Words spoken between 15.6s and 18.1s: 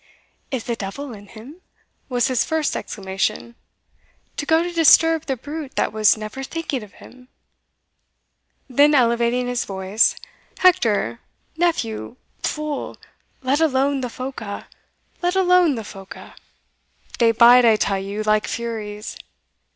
the Phoca! they bite, I tell